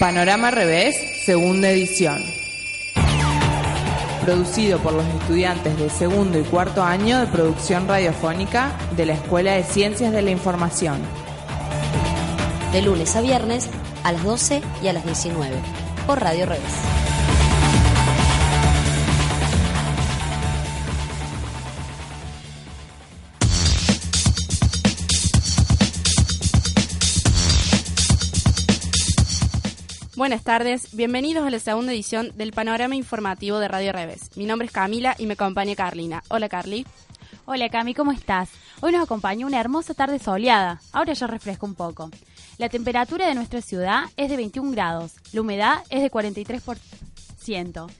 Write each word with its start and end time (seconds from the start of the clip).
Panorama 0.00 0.50
Revés, 0.50 0.96
segunda 1.26 1.68
edición. 1.68 2.24
Producido 4.24 4.78
por 4.78 4.94
los 4.94 5.04
estudiantes 5.04 5.78
de 5.78 5.90
segundo 5.90 6.38
y 6.38 6.42
cuarto 6.42 6.82
año 6.82 7.20
de 7.20 7.26
producción 7.26 7.86
radiofónica 7.86 8.72
de 8.96 9.04
la 9.04 9.12
Escuela 9.12 9.52
de 9.52 9.62
Ciencias 9.62 10.10
de 10.10 10.22
la 10.22 10.30
Información. 10.30 10.96
De 12.72 12.80
lunes 12.80 13.14
a 13.14 13.20
viernes 13.20 13.68
a 14.02 14.12
las 14.12 14.24
12 14.24 14.62
y 14.82 14.88
a 14.88 14.94
las 14.94 15.04
19 15.04 15.54
por 16.06 16.18
Radio 16.18 16.46
Revés. 16.46 16.99
Buenas 30.30 30.44
tardes, 30.44 30.94
bienvenidos 30.94 31.44
a 31.44 31.50
la 31.50 31.58
segunda 31.58 31.90
edición 31.90 32.30
del 32.36 32.52
Panorama 32.52 32.94
Informativo 32.94 33.58
de 33.58 33.66
Radio 33.66 33.90
Revés. 33.90 34.30
Mi 34.36 34.46
nombre 34.46 34.66
es 34.66 34.72
Camila 34.72 35.16
y 35.18 35.26
me 35.26 35.32
acompaña 35.32 35.74
Carlina. 35.74 36.22
Hola 36.28 36.48
Carly. 36.48 36.86
Hola 37.46 37.68
Cami, 37.68 37.94
¿cómo 37.94 38.12
estás? 38.12 38.48
Hoy 38.80 38.92
nos 38.92 39.02
acompaña 39.02 39.44
una 39.44 39.58
hermosa 39.58 39.92
tarde 39.92 40.20
soleada. 40.20 40.80
Ahora 40.92 41.14
ya 41.14 41.26
refresca 41.26 41.66
un 41.66 41.74
poco. 41.74 42.10
La 42.58 42.68
temperatura 42.68 43.26
de 43.26 43.34
nuestra 43.34 43.60
ciudad 43.60 44.04
es 44.16 44.30
de 44.30 44.36
21 44.36 44.70
grados. 44.70 45.14
La 45.32 45.40
humedad 45.40 45.82
es 45.90 46.00
de 46.00 46.12
43%. 46.12 47.90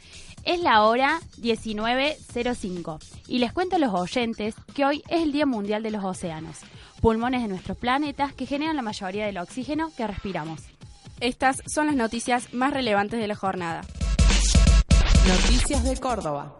Es 0.44 0.60
la 0.60 0.84
hora 0.84 1.18
19.05 1.40 2.98
y 3.26 3.40
les 3.40 3.52
cuento 3.52 3.74
a 3.74 3.80
los 3.80 3.92
oyentes 3.92 4.54
que 4.72 4.84
hoy 4.84 5.02
es 5.08 5.22
el 5.22 5.32
Día 5.32 5.46
Mundial 5.46 5.82
de 5.82 5.90
los 5.90 6.04
Océanos, 6.04 6.58
pulmones 7.00 7.42
de 7.42 7.48
nuestros 7.48 7.76
planetas 7.76 8.32
que 8.34 8.46
generan 8.46 8.76
la 8.76 8.82
mayoría 8.82 9.26
del 9.26 9.38
oxígeno 9.38 9.90
que 9.96 10.06
respiramos. 10.06 10.60
Estas 11.20 11.62
son 11.66 11.86
las 11.86 11.96
noticias 11.96 12.54
más 12.54 12.72
relevantes 12.72 13.20
de 13.20 13.28
la 13.28 13.36
jornada. 13.36 13.82
Noticias 15.28 15.84
de 15.84 15.94
Córdoba. 15.98 16.56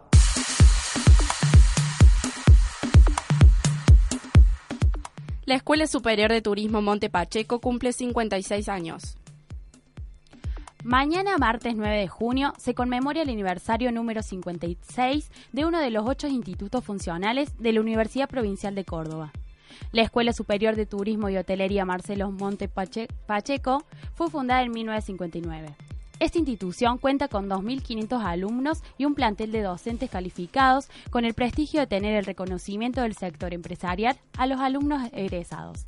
La 5.47 5.55
Escuela 5.55 5.87
Superior 5.87 6.31
de 6.31 6.43
Turismo 6.43 6.83
Monte 6.83 7.09
Pacheco 7.09 7.61
cumple 7.61 7.95
56 7.95 8.69
años. 8.69 9.17
Mañana, 10.85 11.39
martes 11.39 11.75
9 11.75 11.97
de 11.97 12.09
junio, 12.09 12.53
se 12.59 12.75
conmemora 12.75 13.23
el 13.23 13.31
aniversario 13.31 13.91
número 13.93 14.23
56 14.23 15.31
de 15.53 15.65
uno 15.65 15.81
de 15.81 15.91
los 15.91 16.07
ocho 16.07 16.29
institutos 16.29 16.85
funcionales 16.85 17.57
de 17.59 17.73
la 17.73 17.81
Universidad 17.81 18.29
Provincial 18.29 18.75
de 18.75 18.85
Córdoba. 18.85 19.33
La 19.93 20.03
Escuela 20.03 20.33
Superior 20.33 20.77
de 20.77 20.87
Turismo 20.87 21.29
y 21.29 21.37
Hotelería 21.37 21.85
Marcelo 21.85 22.31
Monte 22.31 22.69
Pacheco 22.69 23.85
fue 24.15 24.31
fundada 24.31 24.63
en 24.63 24.73
1959. 24.73 25.75
Esta 26.21 26.39
institución 26.39 26.99
cuenta 26.99 27.29
con 27.29 27.49
2.500 27.49 28.23
alumnos 28.23 28.83
y 28.99 29.07
un 29.07 29.15
plantel 29.15 29.53
de 29.53 29.63
docentes 29.63 30.11
calificados 30.11 30.91
con 31.09 31.25
el 31.25 31.33
prestigio 31.33 31.81
de 31.81 31.87
tener 31.87 32.15
el 32.15 32.27
reconocimiento 32.27 33.01
del 33.01 33.15
sector 33.15 33.55
empresarial 33.55 34.19
a 34.37 34.47
los 34.47 34.61
alumnos 34.61 35.09
egresados. 35.13 35.87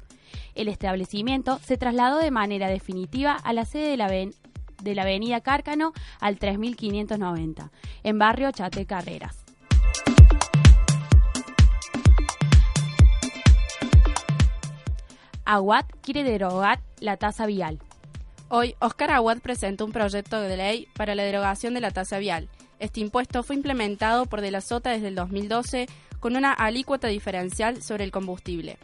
El 0.55 0.69
establecimiento 0.69 1.59
se 1.59 1.77
trasladó 1.77 2.19
de 2.19 2.31
manera 2.31 2.69
definitiva 2.69 3.35
a 3.35 3.53
la 3.53 3.67
sede 3.67 3.89
de 3.89 3.97
la, 3.99 4.09
de 4.09 4.95
la 4.95 5.03
Avenida 5.03 5.43
Cárcano 5.43 5.93
al 6.19 6.39
3590, 6.39 7.71
en 8.03 8.19
barrio 8.19 8.51
Chate 8.53 8.87
Carreras. 8.87 9.42
Aguad 15.45 15.87
quiere 16.03 16.23
derogar 16.23 16.81
la 17.01 17.17
tasa 17.17 17.47
vial. 17.47 17.79
Hoy, 18.49 18.77
Oscar 18.81 19.11
Aguad 19.11 19.39
presentó 19.39 19.85
un 19.85 19.93
proyecto 19.93 20.41
de 20.41 20.57
ley 20.57 20.89
para 20.95 21.15
la 21.15 21.25
derogación 21.25 21.75
de 21.75 21.81
la 21.81 21.91
tasa 21.91 22.19
vial. 22.19 22.49
Este 22.79 23.01
impuesto 23.01 23.43
fue 23.43 23.57
implementado 23.57 24.27
por 24.27 24.41
De 24.41 24.51
la 24.51 24.61
Sota 24.61 24.91
desde 24.91 25.09
el 25.09 25.15
2012 25.15 25.87
con 26.21 26.37
una 26.37 26.53
alícuota 26.53 27.09
diferencial 27.09 27.83
sobre 27.83 28.05
el 28.05 28.13
combustible. 28.13 28.79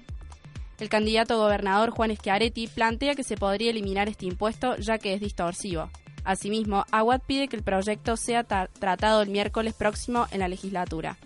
El 0.80 0.88
candidato 0.88 1.38
gobernador 1.38 1.90
Juan 1.90 2.14
Schiaretti 2.14 2.66
plantea 2.68 3.14
que 3.14 3.24
se 3.24 3.36
podría 3.36 3.70
eliminar 3.70 4.08
este 4.08 4.26
impuesto 4.26 4.76
ya 4.76 4.98
que 4.98 5.14
es 5.14 5.20
distorsivo. 5.20 5.90
Asimismo, 6.24 6.84
Aguad 6.90 7.20
pide 7.26 7.48
que 7.48 7.56
el 7.56 7.62
proyecto 7.62 8.16
sea 8.16 8.44
tratado 8.44 9.22
el 9.22 9.30
miércoles 9.30 9.74
próximo 9.74 10.26
en 10.30 10.40
la 10.40 10.48
legislatura. 10.48 11.16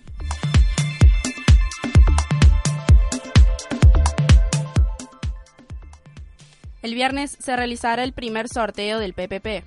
El 6.82 6.94
viernes 6.94 7.36
se 7.38 7.54
realizará 7.54 8.02
el 8.02 8.12
primer 8.12 8.48
sorteo 8.48 8.98
del 8.98 9.14
PPP. 9.14 9.64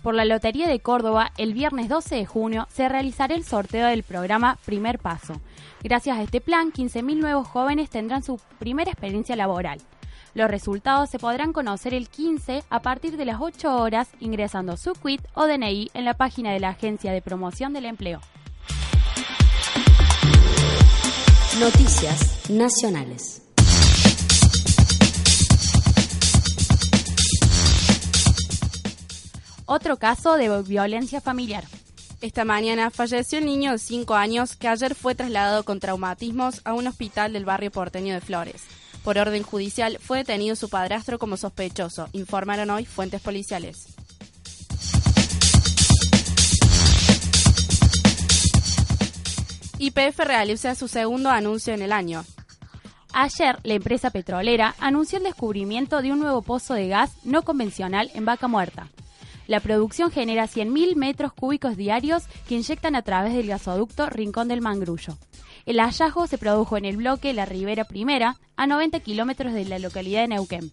Por 0.00 0.14
la 0.14 0.24
Lotería 0.24 0.68
de 0.68 0.80
Córdoba, 0.80 1.32
el 1.36 1.54
viernes 1.54 1.88
12 1.88 2.14
de 2.14 2.26
junio 2.26 2.68
se 2.72 2.88
realizará 2.88 3.34
el 3.34 3.44
sorteo 3.44 3.88
del 3.88 4.04
programa 4.04 4.58
Primer 4.64 5.00
Paso. 5.00 5.40
Gracias 5.82 6.16
a 6.16 6.22
este 6.22 6.40
plan, 6.40 6.72
15.000 6.72 7.16
nuevos 7.18 7.48
jóvenes 7.48 7.90
tendrán 7.90 8.22
su 8.22 8.40
primera 8.58 8.92
experiencia 8.92 9.34
laboral. 9.34 9.80
Los 10.34 10.50
resultados 10.50 11.10
se 11.10 11.18
podrán 11.18 11.52
conocer 11.52 11.94
el 11.94 12.08
15 12.08 12.62
a 12.70 12.80
partir 12.80 13.16
de 13.16 13.24
las 13.24 13.40
8 13.40 13.76
horas 13.76 14.08
ingresando 14.20 14.76
su 14.76 14.92
quit 14.92 15.20
o 15.34 15.46
DNI 15.46 15.90
en 15.94 16.04
la 16.04 16.14
página 16.14 16.52
de 16.52 16.60
la 16.60 16.70
Agencia 16.70 17.12
de 17.12 17.22
Promoción 17.22 17.72
del 17.72 17.86
Empleo. 17.86 18.20
Noticias 21.60 22.48
Nacionales. 22.48 23.41
Otro 29.74 29.96
caso 29.96 30.36
de 30.36 30.50
violencia 30.64 31.22
familiar. 31.22 31.64
Esta 32.20 32.44
mañana 32.44 32.90
falleció 32.90 33.38
el 33.38 33.46
niño 33.46 33.72
de 33.72 33.78
5 33.78 34.14
años 34.14 34.54
que 34.54 34.68
ayer 34.68 34.94
fue 34.94 35.14
trasladado 35.14 35.64
con 35.64 35.80
traumatismos 35.80 36.60
a 36.66 36.74
un 36.74 36.88
hospital 36.88 37.32
del 37.32 37.46
barrio 37.46 37.70
porteño 37.70 38.12
de 38.12 38.20
Flores. 38.20 38.64
Por 39.02 39.16
orden 39.16 39.42
judicial 39.42 39.96
fue 39.98 40.18
detenido 40.18 40.56
su 40.56 40.68
padrastro 40.68 41.18
como 41.18 41.38
sospechoso, 41.38 42.10
informaron 42.12 42.68
hoy 42.68 42.84
fuentes 42.84 43.22
policiales. 43.22 43.86
YPF 49.78 50.18
realiza 50.18 50.74
su 50.74 50.86
segundo 50.86 51.30
anuncio 51.30 51.72
en 51.72 51.80
el 51.80 51.92
año. 51.92 52.26
Ayer, 53.14 53.58
la 53.62 53.72
empresa 53.72 54.10
petrolera 54.10 54.74
anunció 54.80 55.16
el 55.16 55.24
descubrimiento 55.24 56.02
de 56.02 56.12
un 56.12 56.18
nuevo 56.18 56.42
pozo 56.42 56.74
de 56.74 56.88
gas 56.88 57.12
no 57.24 57.40
convencional 57.40 58.10
en 58.12 58.26
Vaca 58.26 58.48
Muerta. 58.48 58.90
La 59.46 59.60
producción 59.60 60.10
genera 60.10 60.44
100.000 60.44 60.94
metros 60.96 61.32
cúbicos 61.32 61.76
diarios 61.76 62.24
que 62.48 62.54
inyectan 62.54 62.94
a 62.94 63.02
través 63.02 63.34
del 63.34 63.48
gasoducto 63.48 64.08
Rincón 64.08 64.48
del 64.48 64.60
Mangrullo. 64.60 65.18
El 65.66 65.78
hallazgo 65.78 66.26
se 66.26 66.38
produjo 66.38 66.76
en 66.76 66.84
el 66.84 66.96
bloque 66.96 67.32
La 67.32 67.44
Ribera 67.44 67.84
Primera, 67.84 68.36
a 68.56 68.66
90 68.66 69.00
kilómetros 69.00 69.52
de 69.52 69.64
la 69.64 69.78
localidad 69.78 70.22
de 70.22 70.28
Neuquén. 70.28 70.72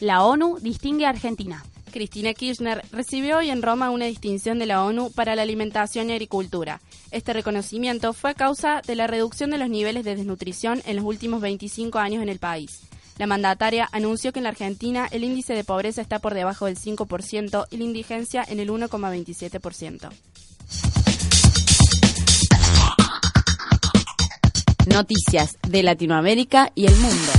La 0.00 0.24
ONU 0.24 0.58
distingue 0.60 1.06
a 1.06 1.10
Argentina. 1.10 1.64
Cristina 1.90 2.34
Kirchner 2.34 2.82
recibió 2.92 3.38
hoy 3.38 3.50
en 3.50 3.62
Roma 3.62 3.90
una 3.90 4.04
distinción 4.04 4.58
de 4.58 4.66
la 4.66 4.84
ONU 4.84 5.10
para 5.12 5.34
la 5.34 5.42
alimentación 5.42 6.10
y 6.10 6.12
agricultura. 6.12 6.80
Este 7.16 7.32
reconocimiento 7.32 8.12
fue 8.12 8.32
a 8.32 8.34
causa 8.34 8.82
de 8.86 8.94
la 8.94 9.06
reducción 9.06 9.48
de 9.48 9.56
los 9.56 9.70
niveles 9.70 10.04
de 10.04 10.16
desnutrición 10.16 10.82
en 10.84 10.96
los 10.96 11.04
últimos 11.06 11.40
25 11.40 11.98
años 11.98 12.22
en 12.22 12.28
el 12.28 12.38
país. 12.38 12.82
La 13.16 13.26
mandataria 13.26 13.88
anunció 13.90 14.34
que 14.34 14.40
en 14.40 14.42
la 14.42 14.50
Argentina 14.50 15.08
el 15.10 15.24
índice 15.24 15.54
de 15.54 15.64
pobreza 15.64 16.02
está 16.02 16.18
por 16.18 16.34
debajo 16.34 16.66
del 16.66 16.76
5% 16.76 17.68
y 17.70 17.76
la 17.78 17.84
indigencia 17.84 18.44
en 18.46 18.60
el 18.60 18.68
1,27%. 18.68 20.10
Noticias 24.92 25.56
de 25.66 25.82
Latinoamérica 25.82 26.70
y 26.74 26.84
el 26.84 26.96
mundo. 26.96 27.32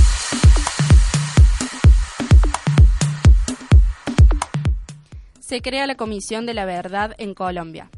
se 5.48 5.62
crea 5.62 5.86
la 5.86 5.94
Comisión 5.94 6.44
de 6.44 6.52
la 6.52 6.66
Verdad 6.66 7.14
en 7.16 7.32
Colombia. 7.32 7.88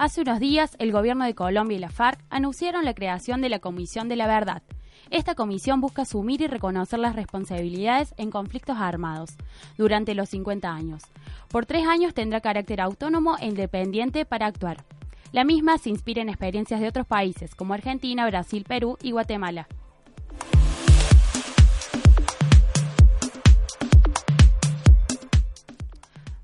Hace 0.00 0.22
unos 0.22 0.40
días, 0.40 0.76
el 0.78 0.92
gobierno 0.92 1.26
de 1.26 1.34
Colombia 1.34 1.76
y 1.76 1.78
la 1.78 1.90
FARC 1.90 2.18
anunciaron 2.30 2.86
la 2.86 2.94
creación 2.94 3.42
de 3.42 3.50
la 3.50 3.58
Comisión 3.58 4.08
de 4.08 4.16
la 4.16 4.26
Verdad. 4.26 4.62
Esta 5.10 5.34
comisión 5.34 5.82
busca 5.82 6.02
asumir 6.02 6.40
y 6.40 6.46
reconocer 6.46 6.98
las 6.98 7.14
responsabilidades 7.14 8.14
en 8.16 8.30
conflictos 8.30 8.78
armados 8.78 9.36
durante 9.76 10.14
los 10.14 10.30
50 10.30 10.72
años. 10.72 11.02
Por 11.48 11.66
tres 11.66 11.86
años 11.86 12.14
tendrá 12.14 12.40
carácter 12.40 12.80
autónomo 12.80 13.36
e 13.40 13.44
independiente 13.44 14.24
para 14.24 14.46
actuar. 14.46 14.86
La 15.32 15.44
misma 15.44 15.76
se 15.76 15.90
inspira 15.90 16.22
en 16.22 16.30
experiencias 16.30 16.80
de 16.80 16.88
otros 16.88 17.06
países 17.06 17.54
como 17.54 17.74
Argentina, 17.74 18.24
Brasil, 18.24 18.64
Perú 18.66 18.96
y 19.02 19.10
Guatemala. 19.10 19.68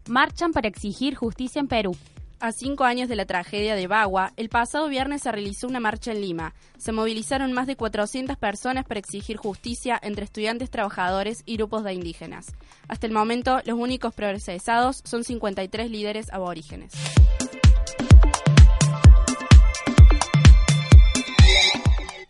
Marchan 0.06 0.53
para 0.53 0.69
exigir 0.69 1.14
justicia 1.14 1.58
en 1.58 1.69
Perú. 1.69 1.97
A 2.38 2.53
cinco 2.53 2.85
años 2.85 3.09
de 3.09 3.17
la 3.17 3.25
tragedia 3.25 3.75
de 3.75 3.87
Bagua, 3.87 4.35
el 4.37 4.50
pasado 4.50 4.88
viernes 4.88 5.23
se 5.23 5.33
realizó 5.33 5.67
una 5.69 5.81
marcha 5.81 6.12
en 6.12 6.21
Lima. 6.21 6.55
Se 6.77 6.93
movilizaron 6.93 7.55
más 7.55 7.67
de 7.67 7.77
400 7.77 8.37
personas 8.37 8.85
para 8.85 9.00
exigir 9.00 9.38
justicia 9.38 9.99
entre 10.03 10.27
estudiantes, 10.27 10.71
trabajadores 10.71 11.43
y 11.47 11.56
grupos 11.56 11.83
de 11.83 11.94
indígenas. 11.94 12.49
Hasta 12.88 13.06
el 13.06 13.15
momento, 13.15 13.62
los 13.65 13.79
únicos 13.79 14.15
procesados 14.15 15.00
son 15.06 15.25
53 15.25 15.91
líderes 15.91 16.31
aborígenes. 16.31 16.93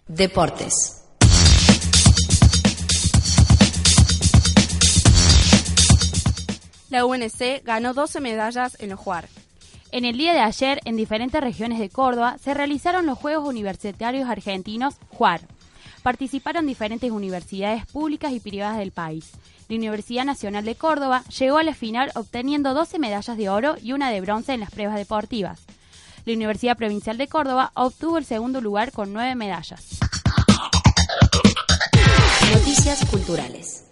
Deportes. 0.06 1.02
La 6.90 7.04
UNC 7.04 7.64
ganó 7.64 7.92
12 7.92 8.20
medallas 8.20 8.76
en 8.80 8.90
los 8.90 9.00
Juar. 9.00 9.28
En 9.92 10.04
el 10.04 10.18
día 10.18 10.32
de 10.32 10.40
ayer, 10.40 10.80
en 10.84 10.96
diferentes 10.96 11.40
regiones 11.40 11.78
de 11.78 11.88
Córdoba, 11.88 12.36
se 12.42 12.54
realizaron 12.54 13.06
los 13.06 13.18
Juegos 13.18 13.48
Universitarios 13.48 14.28
Argentinos 14.28 14.96
JUAR. 15.10 15.40
Participaron 16.02 16.66
diferentes 16.66 17.10
universidades 17.10 17.86
públicas 17.86 18.32
y 18.32 18.40
privadas 18.40 18.78
del 18.78 18.92
país. 18.92 19.30
La 19.68 19.76
Universidad 19.76 20.24
Nacional 20.24 20.64
de 20.64 20.74
Córdoba 20.74 21.24
llegó 21.38 21.58
a 21.58 21.62
la 21.62 21.74
final 21.74 22.10
obteniendo 22.14 22.74
12 22.74 22.98
medallas 22.98 23.36
de 23.36 23.48
oro 23.48 23.76
y 23.82 23.92
una 23.92 24.10
de 24.10 24.20
bronce 24.20 24.52
en 24.52 24.60
las 24.60 24.70
pruebas 24.70 24.96
deportivas. 24.96 25.60
La 26.24 26.34
Universidad 26.34 26.76
Provincial 26.76 27.16
de 27.16 27.28
Córdoba 27.28 27.70
obtuvo 27.74 28.18
el 28.18 28.24
segundo 28.24 28.60
lugar 28.60 28.92
con 28.92 29.12
9 29.12 29.34
medallas. 29.34 29.98
Noticias 32.52 33.04
culturales. 33.06 33.85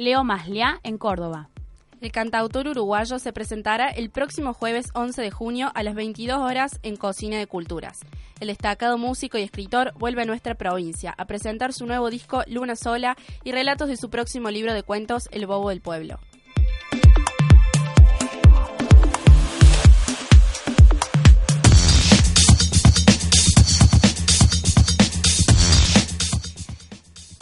Leo 0.00 0.24
Maslia 0.24 0.80
en 0.82 0.96
Córdoba. 0.96 1.50
El 2.00 2.10
cantautor 2.10 2.66
uruguayo 2.66 3.18
se 3.18 3.34
presentará 3.34 3.90
el 3.90 4.08
próximo 4.08 4.54
jueves 4.54 4.86
11 4.94 5.20
de 5.20 5.30
junio 5.30 5.70
a 5.74 5.82
las 5.82 5.94
22 5.94 6.38
horas 6.38 6.80
en 6.82 6.96
Cocina 6.96 7.36
de 7.36 7.46
Culturas. 7.46 8.00
El 8.40 8.48
destacado 8.48 8.96
músico 8.96 9.36
y 9.36 9.42
escritor 9.42 9.92
vuelve 9.98 10.22
a 10.22 10.24
nuestra 10.24 10.54
provincia 10.54 11.14
a 11.18 11.26
presentar 11.26 11.74
su 11.74 11.84
nuevo 11.84 12.08
disco 12.08 12.44
Luna 12.46 12.76
Sola 12.76 13.14
y 13.44 13.52
relatos 13.52 13.88
de 13.88 13.98
su 13.98 14.08
próximo 14.08 14.50
libro 14.50 14.72
de 14.72 14.82
cuentos 14.82 15.28
El 15.32 15.46
Bobo 15.46 15.68
del 15.68 15.82
Pueblo. 15.82 16.18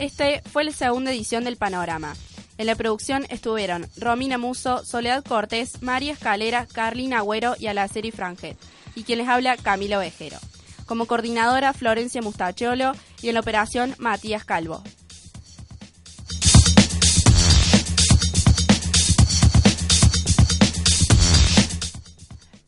Este 0.01 0.43
fue 0.51 0.65
la 0.65 0.73
segunda 0.73 1.13
edición 1.13 1.45
del 1.45 1.57
Panorama. 1.57 2.17
En 2.59 2.67
la 2.67 2.75
producción 2.75 3.25
estuvieron 3.31 3.87
Romina 3.97 4.37
Muso, 4.37 4.85
Soledad 4.85 5.25
Cortés, 5.25 5.81
María 5.81 6.13
Escalera, 6.13 6.67
Carlina 6.67 7.19
Agüero 7.19 7.55
y 7.57 7.69
Alaceri 7.69 8.11
Franget. 8.11 8.59
Y 8.97 9.05
quien 9.05 9.21
les 9.21 9.29
habla, 9.29 9.57
Camilo 9.57 10.01
Vejero. 10.01 10.39
Como 10.85 11.07
coordinadora, 11.07 11.73
Florencia 11.73 12.21
Mustachiolo 12.21 12.95
y 13.23 13.29
en 13.29 13.35
la 13.35 13.41
operación, 13.41 13.95
Matías 13.99 14.45
Calvo. 14.45 14.83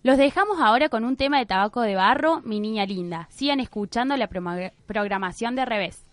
Los 0.05 0.17
dejamos 0.17 0.61
ahora 0.61 0.89
con 0.89 1.05
un 1.05 1.17
tema 1.17 1.41
de 1.41 1.47
tabaco 1.47 1.81
de 1.81 1.97
barro, 1.97 2.43
Mi 2.43 2.61
Niña 2.61 2.87
Linda. 2.87 3.29
Sigan 3.33 3.59
escuchando 3.59 4.17
la 4.17 4.29
programación 4.29 5.57
de 5.57 5.65
revés. 5.65 6.10